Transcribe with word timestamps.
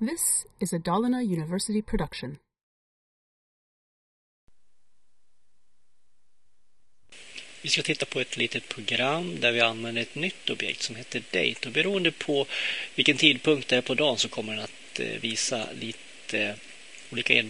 This 0.00 0.46
is 0.58 0.72
a 0.72 0.78
Dalarna 0.78 1.22
University 1.22 1.82
production. 1.82 2.38
Vi 7.62 7.68
ska 7.68 7.82
titta 7.82 8.06
på 8.06 8.20
ett 8.20 8.36
litet 8.36 8.68
program 8.68 9.40
där 9.40 9.52
vi 9.52 9.60
använder 9.60 10.02
ett 10.02 10.14
nytt 10.14 10.50
objekt 10.50 10.82
som 10.82 10.96
heter 10.96 11.22
Date. 11.30 11.68
Och 11.68 11.72
beroende 11.72 12.10
på 12.10 12.46
vilken 12.94 13.16
tidpunkt 13.16 13.68
det 13.68 13.76
är 13.76 13.80
på 13.80 13.94
dagen 13.94 14.18
så 14.18 14.28
kommer 14.28 14.52
den 14.54 14.64
att 14.64 15.00
eh, 15.00 15.20
visa 15.20 15.68
lite 15.72 16.42
eh, 16.42 16.54
olika 17.12 17.44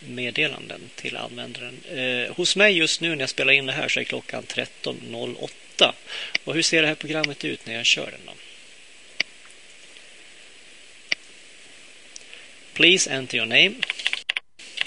meddelanden 0.00 0.80
till 0.94 1.16
användaren. 1.16 1.84
Eh, 1.84 2.34
hos 2.34 2.56
mig 2.56 2.78
just 2.78 3.00
nu 3.00 3.08
när 3.08 3.20
jag 3.20 3.30
spelar 3.30 3.52
in 3.52 3.66
det 3.66 3.72
här 3.72 3.88
så 3.88 4.00
är 4.00 4.04
klockan 4.04 4.42
13.08. 4.42 5.92
Och 6.44 6.54
hur 6.54 6.62
ser 6.62 6.82
det 6.82 6.88
här 6.88 6.94
programmet 6.94 7.44
ut 7.44 7.66
när 7.66 7.74
jag 7.74 7.86
kör 7.86 8.10
den 8.10 8.20
då? 8.26 8.32
Please 12.76 13.10
enter 13.10 13.38
your 13.38 13.46
name. 13.46 13.74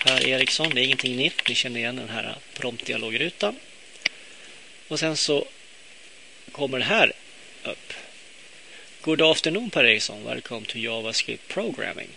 Per 0.04 0.28
Eriksson, 0.28 0.70
det 0.76 0.82
är 0.82 0.86
ingenting 0.86 1.16
nytt. 1.16 1.48
Ni 1.50 1.56
känner 1.56 1.80
igen 1.80 1.96
den 1.96 2.10
här 2.10 2.36
promptdialogrutan. 2.54 3.56
Och 4.88 5.00
sen 5.00 5.18
så 5.18 5.46
kommer 6.52 6.80
det 6.80 6.86
här 6.86 7.14
upp. 7.64 7.94
Good 9.02 9.22
afternoon 9.22 9.70
Per 9.70 9.84
Eriksson, 9.84 10.24
welcome 10.24 10.66
to 10.66 10.78
JavaScript 10.78 11.48
programming. 11.48 12.08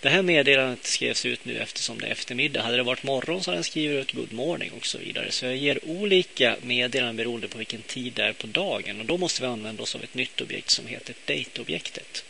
Det 0.00 0.08
här 0.08 0.22
meddelandet 0.22 0.84
skrevs 0.84 1.26
ut 1.26 1.44
nu 1.44 1.58
eftersom 1.58 1.98
det 1.98 2.06
är 2.06 2.12
eftermiddag. 2.12 2.62
Hade 2.62 2.76
det 2.76 2.82
varit 2.82 3.02
morgon 3.02 3.42
så 3.42 3.50
hade 3.50 3.56
den 3.56 3.64
skrivit 3.64 4.00
ut 4.00 4.12
good 4.12 4.32
morning 4.32 4.72
och 4.72 4.86
så 4.86 4.98
vidare. 4.98 5.30
Så 5.30 5.46
jag 5.46 5.56
ger 5.56 5.88
olika 5.88 6.56
meddelanden 6.62 7.16
beroende 7.16 7.48
på 7.48 7.58
vilken 7.58 7.82
tid 7.82 8.12
det 8.12 8.22
är 8.22 8.32
på 8.32 8.46
dagen. 8.46 9.00
Och 9.00 9.06
då 9.06 9.16
måste 9.16 9.42
vi 9.42 9.48
använda 9.48 9.82
oss 9.82 9.94
av 9.94 10.04
ett 10.04 10.14
nytt 10.14 10.40
objekt 10.40 10.70
som 10.70 10.86
heter 10.86 11.14
date-objektet. 11.26 12.24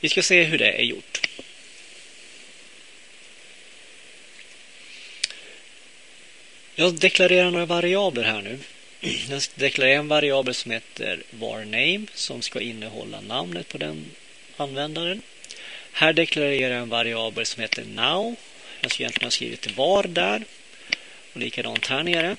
Vi 0.00 0.08
ska 0.08 0.22
se 0.22 0.42
hur 0.42 0.58
det 0.58 0.72
är 0.72 0.82
gjort. 0.82 1.28
Jag 6.74 6.94
deklarerar 6.94 7.50
några 7.50 7.66
variabler 7.66 8.22
här 8.22 8.42
nu. 8.42 8.58
Jag 9.30 9.42
deklarerar 9.54 9.98
en 9.98 10.08
variabel 10.08 10.54
som 10.54 10.70
heter 10.70 11.22
varName 11.30 12.06
som 12.14 12.42
ska 12.42 12.60
innehålla 12.60 13.20
namnet 13.20 13.68
på 13.68 13.78
den 13.78 14.04
användaren. 14.56 15.22
Här 15.92 16.12
deklarerar 16.12 16.74
jag 16.74 16.82
en 16.82 16.88
variabel 16.88 17.46
som 17.46 17.62
heter 17.62 17.84
now. 17.84 18.36
Jag 18.80 18.90
ska 18.90 19.02
egentligen 19.02 19.26
ha 19.26 19.30
skrivit 19.30 19.76
var 19.76 20.02
där. 20.02 20.44
Och 21.32 21.40
likadant 21.40 21.86
här 21.86 22.02
nere. 22.02 22.36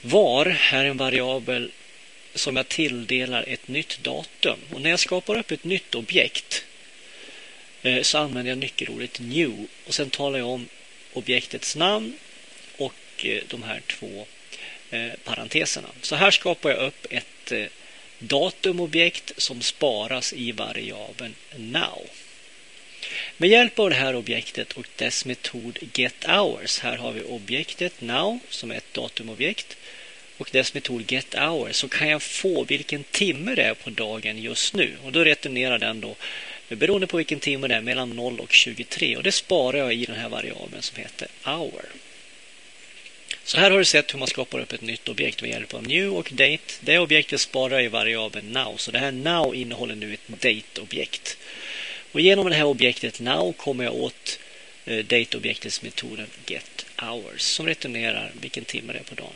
Var 0.00 0.56
är 0.72 0.84
en 0.84 0.96
variabel 0.96 1.70
som 2.34 2.56
jag 2.56 2.68
tilldelar 2.68 3.44
ett 3.48 3.68
nytt 3.68 3.98
datum. 4.02 4.58
Och 4.72 4.80
när 4.80 4.90
jag 4.90 5.00
skapar 5.00 5.38
upp 5.38 5.50
ett 5.50 5.64
nytt 5.64 5.94
objekt 5.94 6.64
eh, 7.82 8.02
så 8.02 8.18
använder 8.18 8.50
jag 8.50 8.58
nyckelordet 8.58 9.20
new 9.20 9.66
och 9.86 9.94
sen 9.94 10.10
talar 10.10 10.38
jag 10.38 10.48
om 10.48 10.68
objektets 11.12 11.76
namn 11.76 12.18
och 12.76 12.94
eh, 13.24 13.42
de 13.48 13.62
här 13.62 13.82
två 13.86 14.26
eh, 14.90 15.12
parenteserna. 15.24 15.88
Så 16.02 16.16
här 16.16 16.30
skapar 16.30 16.70
jag 16.70 16.78
upp 16.78 17.06
ett 17.10 17.52
datumobjekt 18.18 19.32
som 19.36 19.62
sparas 19.62 20.32
i 20.32 20.52
variabeln 20.52 21.34
now. 21.56 22.10
Med 23.36 23.50
hjälp 23.50 23.78
av 23.78 23.90
det 23.90 23.96
här 23.96 24.16
objektet 24.16 24.72
och 24.72 24.86
dess 24.96 25.24
metod 25.24 25.78
getHours, 25.94 26.78
här 26.78 26.96
har 26.96 27.12
vi 27.12 27.22
objektet 27.22 28.00
now 28.00 28.38
som 28.48 28.70
är 28.70 28.74
ett 28.74 28.94
datumobjekt 28.94 29.76
och 30.38 30.48
dess 30.52 30.74
metod 30.74 31.12
get 31.12 31.34
hour 31.34 31.72
så 31.72 31.88
kan 31.88 32.08
jag 32.08 32.22
få 32.22 32.64
vilken 32.64 33.04
timme 33.04 33.54
det 33.54 33.62
är 33.62 33.74
på 33.74 33.90
dagen 33.90 34.38
just 34.38 34.74
nu. 34.74 34.96
Och 35.04 35.12
då 35.12 35.24
returnerar 35.24 35.78
den 35.78 36.00
då 36.00 36.16
beroende 36.68 37.06
på 37.06 37.16
vilken 37.16 37.40
timme 37.40 37.68
det 37.68 37.74
är 37.74 37.80
mellan 37.80 38.10
0 38.10 38.40
och 38.40 38.52
23 38.52 39.16
och 39.16 39.22
det 39.22 39.32
sparar 39.32 39.78
jag 39.78 39.94
i 39.94 40.04
den 40.04 40.16
här 40.16 40.28
variabeln 40.28 40.82
som 40.82 40.96
heter 40.96 41.28
hour. 41.44 41.84
Så 43.44 43.60
här 43.60 43.70
har 43.70 43.78
du 43.78 43.84
sett 43.84 44.14
hur 44.14 44.18
man 44.18 44.28
skapar 44.28 44.58
upp 44.58 44.72
ett 44.72 44.80
nytt 44.80 45.08
objekt 45.08 45.42
med 45.42 45.50
hjälp 45.50 45.74
av 45.74 45.82
new 45.82 46.14
och 46.14 46.30
date. 46.32 46.74
Det 46.80 46.98
objektet 46.98 47.40
sparar 47.40 47.74
jag 47.74 47.84
i 47.84 47.88
variabeln 47.88 48.52
now 48.52 48.76
så 48.76 48.90
det 48.90 48.98
här 48.98 49.12
now 49.12 49.54
innehåller 49.54 49.94
nu 49.94 50.14
ett 50.14 50.28
date-objekt. 50.28 51.36
Och 52.12 52.20
genom 52.20 52.48
det 52.48 52.56
här 52.56 52.64
objektet 52.64 53.20
now 53.20 53.52
kommer 53.52 53.84
jag 53.84 53.94
åt 53.94 54.38
eh, 54.84 55.04
date-objektets 55.04 55.82
metoden 55.82 56.26
getHours 56.46 57.40
som 57.40 57.66
returnerar 57.66 58.32
vilken 58.40 58.64
timme 58.64 58.92
det 58.92 58.98
är 58.98 59.02
på 59.02 59.14
dagen. 59.14 59.32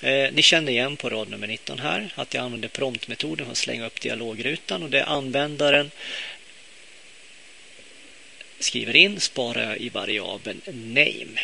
Eh, 0.00 0.32
ni 0.32 0.42
känner 0.42 0.72
igen 0.72 0.96
på 0.96 1.10
rad 1.10 1.28
nummer 1.28 1.46
19 1.46 1.78
här 1.78 2.12
att 2.14 2.34
jag 2.34 2.44
använder 2.44 2.68
promptmetoden 2.68 3.46
för 3.46 3.52
att 3.52 3.58
slänga 3.58 3.86
upp 3.86 4.00
dialogrutan 4.00 4.82
och 4.82 4.90
det 4.90 5.04
användaren 5.04 5.90
skriver 8.58 8.96
in 8.96 9.20
sparar 9.20 9.62
jag 9.62 9.78
i 9.78 9.88
variabeln 9.88 10.60
name. 10.66 11.40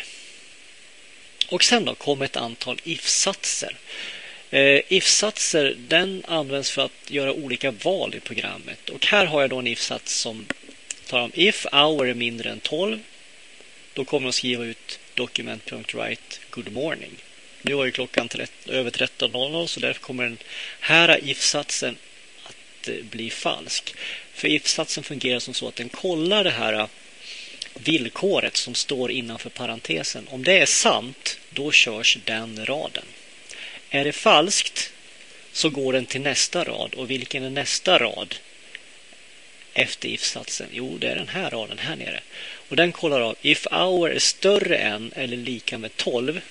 Och 1.47 1.63
sen 1.63 1.85
då 1.85 1.95
kommer 1.95 2.25
ett 2.25 2.35
antal 2.35 2.79
if-satser. 2.83 3.75
Eh, 4.49 4.81
if-satser 4.87 5.75
den 5.77 6.23
används 6.27 6.71
för 6.71 6.81
att 6.81 7.11
göra 7.11 7.33
olika 7.33 7.71
val 7.71 8.15
i 8.15 8.19
programmet. 8.19 8.89
Och 8.89 9.05
här 9.05 9.25
har 9.25 9.41
jag 9.41 9.49
då 9.49 9.59
en 9.59 9.67
if-sats 9.67 10.15
som 10.15 10.45
tar 11.07 11.19
om 11.19 11.31
if 11.33 11.65
hour 11.71 12.07
är 12.07 12.13
mindre 12.13 12.49
än 12.49 12.59
12. 12.59 12.99
Då 13.93 14.05
kommer 14.05 14.25
jag 14.25 14.29
att 14.29 14.35
skriva 14.35 14.65
ut 14.65 14.99
document.write 15.13 16.39
good 16.49 16.71
morning. 16.71 17.11
Nu 17.65 17.73
var 17.73 17.85
ju 17.85 17.91
klockan 17.91 18.29
13, 18.29 18.73
över 18.73 18.91
13.00 18.91 19.67
så 19.67 19.79
därför 19.79 20.01
kommer 20.01 20.23
den 20.23 20.37
här 20.79 21.29
if-satsen 21.29 21.97
att 22.43 22.87
eh, 22.87 22.95
bli 22.95 23.29
falsk. 23.29 23.95
För 24.33 24.47
if-satsen 24.47 25.03
fungerar 25.03 25.39
som 25.39 25.53
så 25.53 25.67
att 25.67 25.75
den 25.75 25.89
kollar 25.89 26.43
det 26.43 26.51
här 26.51 26.73
eh, 26.73 26.87
villkoret 27.73 28.57
som 28.57 28.75
står 28.75 29.11
innanför 29.11 29.49
parentesen. 29.49 30.27
Om 30.29 30.43
det 30.43 30.59
är 30.59 30.65
sant, 30.65 31.39
då 31.49 31.71
körs 31.71 32.17
den 32.25 32.65
raden. 32.65 33.05
Är 33.89 34.05
det 34.05 34.13
falskt 34.13 34.91
så 35.51 35.69
går 35.69 35.93
den 35.93 36.05
till 36.05 36.21
nästa 36.21 36.63
rad. 36.63 36.93
Och 36.93 37.11
vilken 37.11 37.43
är 37.43 37.49
nästa 37.49 37.97
rad 37.97 38.35
efter 39.73 40.09
if-satsen? 40.09 40.67
Jo, 40.71 40.97
det 40.97 41.07
är 41.07 41.15
den 41.15 41.27
här 41.27 41.49
raden 41.49 41.77
här 41.77 41.95
nere. 41.95 42.19
Och 42.69 42.75
den 42.75 42.91
kollar 42.91 43.21
av 43.21 43.35
if 43.41 43.67
hour 43.71 44.11
är 44.11 44.19
större 44.19 44.77
än 44.77 45.13
eller 45.15 45.37
lika 45.37 45.77
med 45.77 45.97
12 45.97 46.41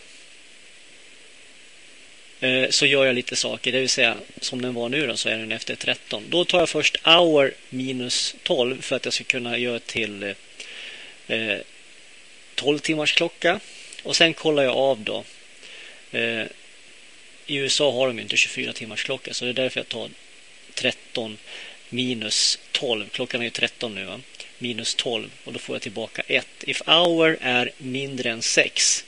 Eh, 2.42 2.70
så 2.70 2.86
gör 2.86 3.06
jag 3.06 3.14
lite 3.14 3.36
saker, 3.36 3.72
det 3.72 3.80
vill 3.80 3.88
säga 3.88 4.16
som 4.40 4.62
den 4.62 4.74
var 4.74 4.88
nu 4.88 5.06
då, 5.06 5.16
så 5.16 5.28
är 5.28 5.38
den 5.38 5.52
efter 5.52 5.74
13. 5.74 6.24
Då 6.28 6.44
tar 6.44 6.58
jag 6.58 6.68
först 6.68 7.06
hour 7.06 7.54
minus 7.70 8.36
12 8.42 8.82
för 8.82 8.96
att 8.96 9.04
jag 9.04 9.14
ska 9.14 9.24
kunna 9.24 9.58
göra 9.58 9.78
till 9.78 10.22
eh, 10.22 11.40
eh 11.40 11.58
12 12.54 12.78
timmars 12.78 13.12
klocka. 13.12 13.60
Och 14.02 14.16
sen 14.16 14.34
kollar 14.34 14.62
jag 14.62 14.76
av 14.76 15.00
då. 15.00 15.24
Eh, 16.12 16.46
I 17.46 17.56
USA 17.56 17.92
har 17.92 18.06
de 18.06 18.18
inte 18.18 18.36
24 18.36 18.72
timmars 18.72 19.04
klocka 19.04 19.34
så 19.34 19.44
det 19.44 19.50
är 19.50 19.54
därför 19.54 19.80
jag 19.80 19.88
tar 19.88 20.10
13 20.74 21.38
minus 21.88 22.58
12. 22.72 23.08
Klockan 23.08 23.40
är 23.40 23.44
ju 23.44 23.50
13 23.50 23.94
nu. 23.94 24.04
Va? 24.04 24.20
Minus 24.58 24.94
12 24.94 25.30
och 25.44 25.52
då 25.52 25.58
får 25.58 25.74
jag 25.74 25.82
tillbaka 25.82 26.22
1. 26.26 26.46
If 26.60 26.82
hour 26.86 27.38
är 27.40 27.70
mindre 27.78 28.30
än 28.30 28.42
6 28.42 29.04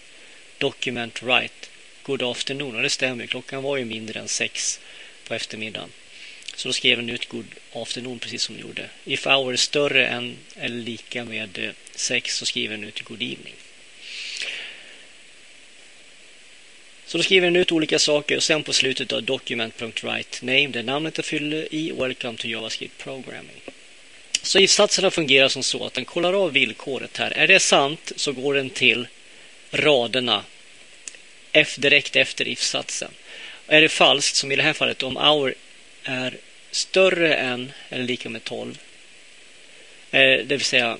document 0.58 1.22
right 1.22 1.70
good 2.04 2.22
afternoon. 2.22 2.76
Och 2.76 2.82
det 2.82 2.90
stämmer, 2.90 3.26
klockan 3.26 3.62
var 3.62 3.76
ju 3.76 3.84
mindre 3.84 4.20
än 4.20 4.28
sex 4.28 4.80
på 5.28 5.34
eftermiddagen. 5.34 5.90
Så 6.56 6.68
då 6.68 6.72
skrev 6.72 6.96
den 6.96 7.10
ut 7.10 7.28
good 7.28 7.46
afternoon 7.72 8.18
precis 8.18 8.42
som 8.42 8.54
den 8.54 8.66
gjorde. 8.66 8.88
If 9.04 9.26
hour 9.26 9.52
är 9.52 9.56
större 9.56 10.06
än 10.06 10.36
eller 10.56 10.76
lika 10.76 11.24
med 11.24 11.58
eh, 11.58 11.70
sex 11.94 12.36
så 12.36 12.46
skriver 12.46 12.76
den 12.76 12.84
ut 12.84 13.00
good 13.00 13.22
evening. 13.22 13.54
Så 17.06 17.18
då 17.18 17.24
skriver 17.24 17.46
den 17.46 17.56
ut 17.56 17.72
olika 17.72 17.98
saker 17.98 18.36
och 18.36 18.42
sen 18.42 18.62
på 18.62 18.72
slutet 18.72 19.12
av 19.12 19.22
document.write 19.22 20.44
name, 20.46 20.66
det 20.66 20.82
namnet 20.82 21.18
jag 21.18 21.24
fyller 21.24 21.74
i, 21.74 21.92
welcome 21.92 22.38
to 22.38 22.48
JavaScript 22.48 22.98
programming. 22.98 23.60
Så 24.42 24.58
insatserna 24.58 25.10
fungerar 25.10 25.48
som 25.48 25.62
så 25.62 25.86
att 25.86 25.94
den 25.94 26.04
kollar 26.04 26.32
av 26.32 26.52
villkoret 26.52 27.16
här. 27.16 27.30
Är 27.30 27.46
det 27.46 27.60
sant 27.60 28.12
så 28.16 28.32
går 28.32 28.54
den 28.54 28.70
till 28.70 29.06
raderna 29.70 30.44
direkt 31.76 32.16
efter 32.16 32.48
if-satsen. 32.48 33.10
Är 33.66 33.80
det 33.80 33.88
falskt, 33.88 34.36
som 34.36 34.52
i 34.52 34.56
det 34.56 34.62
här 34.62 34.72
fallet, 34.72 35.02
om 35.02 35.16
hour 35.16 35.54
är 36.04 36.36
större 36.70 37.34
än 37.34 37.72
eller 37.88 38.04
lika 38.04 38.28
med 38.28 38.44
12, 38.44 38.78
eh, 40.10 40.20
det 40.20 40.56
vill 40.56 40.64
säga 40.64 40.98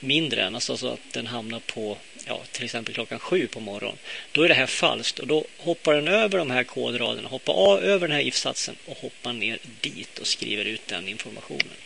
mindre 0.00 0.42
än, 0.42 0.54
alltså 0.54 0.76
så 0.76 0.88
att 0.88 1.12
den 1.12 1.26
hamnar 1.26 1.60
på 1.60 1.98
ja, 2.26 2.42
till 2.52 2.64
exempel 2.64 2.94
klockan 2.94 3.18
sju 3.18 3.46
på 3.46 3.60
morgonen, 3.60 3.98
då 4.32 4.42
är 4.42 4.48
det 4.48 4.54
här 4.54 4.66
falskt 4.66 5.18
och 5.18 5.26
då 5.26 5.44
hoppar 5.58 5.94
den 5.94 6.08
över 6.08 6.38
de 6.38 6.50
här 6.50 6.64
kodraderna, 6.64 7.28
hoppar 7.28 7.52
av, 7.52 7.84
över 7.84 8.08
den 8.08 8.16
här 8.16 8.22
if-satsen 8.22 8.76
och 8.86 8.98
hoppar 8.98 9.32
ner 9.32 9.58
dit 9.80 10.18
och 10.18 10.26
skriver 10.26 10.64
ut 10.64 10.86
den 10.86 11.08
informationen. 11.08 11.76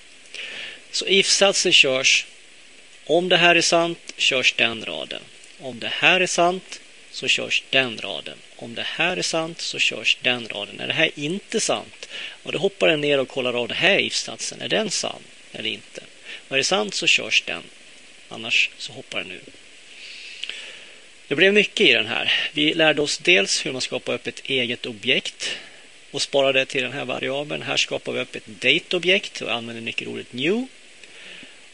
Så 0.91 1.07
if-satsen 1.07 1.73
körs. 1.73 2.27
Om 3.07 3.29
det 3.29 3.37
här 3.37 3.57
är 3.57 3.61
sant 3.61 4.13
körs 4.17 4.55
den 4.57 4.85
raden. 4.85 5.23
Om 5.65 5.79
det 5.79 5.93
här 5.93 6.21
är 6.21 6.27
sant 6.27 6.81
så 7.11 7.29
körs 7.29 7.63
den 7.71 7.99
raden. 7.99 8.39
Om 8.57 8.75
det 8.75 8.83
här 8.83 9.17
är 9.17 9.23
sant 9.23 9.61
så 9.61 9.79
körs 9.79 10.17
den 10.23 10.49
raden. 10.49 10.81
Är 10.81 10.87
det 10.87 10.93
här 10.93 11.11
inte 11.15 11.61
sant? 11.61 12.09
Och 12.43 12.53
då 12.53 12.59
hoppar 12.59 12.89
den 12.89 13.01
ner 13.01 13.21
och 13.21 13.29
kollar 13.29 13.55
av 13.55 13.69
det 13.69 13.75
här 13.75 13.99
if-satsen. 13.99 14.61
Är 14.61 14.69
den 14.69 14.91
sann 14.91 15.23
eller 15.53 15.71
inte? 15.71 16.01
Och 16.49 16.53
är 16.53 16.57
det 16.57 16.65
sant 16.65 16.95
så 16.95 17.07
körs 17.07 17.43
den. 17.47 17.63
Annars 18.29 18.71
så 18.79 18.93
hoppar 18.93 19.19
den 19.19 19.31
ur. 19.31 19.53
Det 21.29 21.35
blev 21.35 21.55
mycket 21.55 21.87
i 21.87 21.93
den 21.93 22.07
här. 22.07 22.33
Vi 22.53 22.75
lärde 22.75 23.03
oss 23.03 23.19
dels 23.19 23.67
hur 23.67 23.73
man 23.73 23.81
skapar 23.81 24.15
upp 24.15 24.27
ett 24.27 24.43
eget 24.45 24.87
objekt 24.87 25.57
och 26.11 26.23
sparar 26.23 26.53
det 26.53 26.67
till 26.67 26.83
den 26.83 26.93
här 26.93 27.05
variabeln. 27.05 27.63
Här 27.63 27.77
skapar 27.77 28.13
vi 28.13 28.21
upp 28.21 28.37
ett 28.37 28.47
date-objekt 28.47 29.43
och 29.43 29.53
använder 29.53 29.83
nyckelordet 29.83 30.33
new 30.33 30.67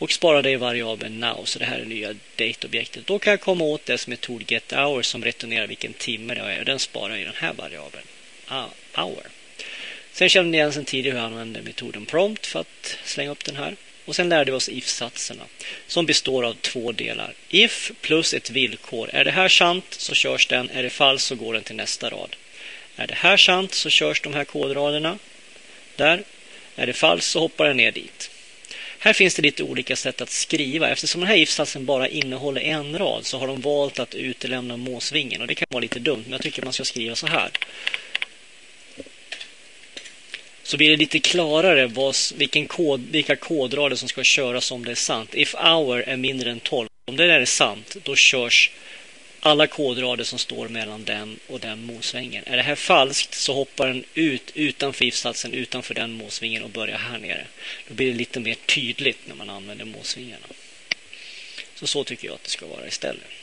och 0.00 0.12
sparar 0.12 0.42
det 0.42 0.50
i 0.50 0.56
variabeln 0.56 1.20
now. 1.20 1.44
Så 1.44 1.58
det 1.58 1.64
här 1.64 1.78
är 1.78 1.84
nya 1.84 2.14
date-objektet. 2.36 3.06
Då 3.06 3.18
kan 3.18 3.30
jag 3.30 3.40
komma 3.40 3.64
åt 3.64 3.86
dess 3.86 4.06
metod 4.06 4.52
getHour 4.52 5.02
som 5.02 5.24
returnerar 5.24 5.66
vilken 5.66 5.92
timme 5.92 6.34
det 6.34 6.40
är. 6.40 6.64
Den 6.64 6.78
sparar 6.78 7.16
i 7.16 7.24
den 7.24 7.34
här 7.36 7.52
variabeln 7.52 8.04
ah, 8.48 8.66
hour. 8.94 9.22
Sen 10.12 10.28
kände 10.28 10.50
ni 10.50 10.56
igen 10.56 10.72
sen 10.72 10.84
tidigare 10.84 11.14
hur 11.14 11.22
jag 11.22 11.26
använder 11.26 11.62
metoden 11.62 12.06
prompt 12.06 12.46
för 12.46 12.60
att 12.60 12.98
slänga 13.04 13.30
upp 13.30 13.44
den 13.44 13.56
här. 13.56 13.76
Och 14.04 14.16
sen 14.16 14.28
lärde 14.28 14.50
vi 14.50 14.56
oss 14.56 14.68
if-satserna 14.68 15.44
som 15.86 16.06
består 16.06 16.44
av 16.44 16.54
två 16.54 16.92
delar. 16.92 17.34
If 17.48 17.92
plus 18.00 18.34
ett 18.34 18.50
villkor. 18.50 19.10
Är 19.12 19.24
det 19.24 19.30
här 19.30 19.48
sant 19.48 19.84
så 19.88 20.14
körs 20.14 20.46
den. 20.46 20.70
Är 20.70 20.82
det 20.82 20.90
falskt 20.90 21.28
så 21.28 21.34
går 21.34 21.54
den 21.54 21.62
till 21.62 21.76
nästa 21.76 22.10
rad. 22.10 22.36
Är 22.96 23.06
det 23.06 23.14
här 23.14 23.36
sant 23.36 23.74
så 23.74 23.90
körs 23.90 24.20
de 24.20 24.34
här 24.34 24.44
kodraderna 24.44 25.18
där. 25.96 26.22
Är 26.76 26.86
det 26.86 26.92
falskt 26.92 27.30
så 27.30 27.40
hoppar 27.40 27.66
den 27.66 27.76
ner 27.76 27.92
dit. 27.92 28.30
Här 29.02 29.12
finns 29.12 29.34
det 29.34 29.42
lite 29.42 29.62
olika 29.62 29.96
sätt 29.96 30.20
att 30.20 30.30
skriva. 30.30 30.88
Eftersom 30.88 31.20
den 31.20 31.28
här 31.28 31.36
giftsatsen 31.36 31.86
bara 31.86 32.08
innehåller 32.08 32.60
en 32.60 32.98
rad 32.98 33.26
så 33.26 33.38
har 33.38 33.46
de 33.46 33.60
valt 33.60 33.98
att 33.98 34.14
utelämna 34.14 34.76
måsvingen. 34.76 35.40
Och 35.40 35.46
det 35.46 35.54
kan 35.54 35.66
vara 35.70 35.80
lite 35.80 35.98
dumt, 35.98 36.22
men 36.22 36.32
jag 36.32 36.42
tycker 36.42 36.62
man 36.62 36.72
ska 36.72 36.84
skriva 36.84 37.14
så 37.14 37.26
här. 37.26 37.50
Så 40.62 40.76
blir 40.76 40.90
det 40.90 40.96
lite 40.96 41.18
klarare 41.18 41.86
vad, 41.86 42.16
vilken 42.36 42.66
kod, 42.66 43.06
vilka 43.10 43.36
kodrader 43.36 43.96
som 43.96 44.08
ska 44.08 44.22
köras 44.22 44.70
om 44.70 44.84
det 44.84 44.90
är 44.90 44.94
sant. 44.94 45.34
If 45.34 45.54
hour 45.54 46.00
är 46.06 46.16
mindre 46.16 46.50
än 46.50 46.60
12. 46.60 46.88
Om 47.04 47.16
det 47.16 47.26
där 47.26 47.40
är 47.40 47.44
sant, 47.44 47.96
då 48.02 48.16
körs 48.16 48.70
alla 49.40 49.66
kodrader 49.66 50.24
som 50.24 50.38
står 50.38 50.68
mellan 50.68 51.04
den 51.04 51.38
och 51.46 51.60
den 51.60 51.84
måsvängen. 51.84 52.44
Är 52.46 52.56
det 52.56 52.62
här 52.62 52.74
falskt 52.74 53.34
så 53.34 53.54
hoppar 53.54 53.86
den 53.86 54.04
ut 54.14 54.50
utanför 54.54 55.04
if-satsen, 55.04 55.52
utanför 55.52 55.94
den 55.94 56.12
måsvingen 56.12 56.62
och 56.62 56.70
börjar 56.70 56.98
här 56.98 57.18
nere. 57.18 57.46
Då 57.88 57.94
blir 57.94 58.12
det 58.12 58.18
lite 58.18 58.40
mer 58.40 58.54
tydligt 58.66 59.18
när 59.26 59.34
man 59.34 59.50
använder 59.50 59.84
måsvingarna. 59.84 60.46
Så 61.74 61.86
så 61.86 62.04
tycker 62.04 62.26
jag 62.26 62.34
att 62.34 62.44
det 62.44 62.50
ska 62.50 62.66
vara 62.66 62.86
istället. 62.86 63.39